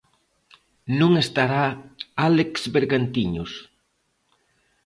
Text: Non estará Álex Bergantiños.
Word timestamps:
Non 0.99 1.11
estará 1.23 1.65
Álex 2.27 2.51
Bergantiños. 2.75 3.51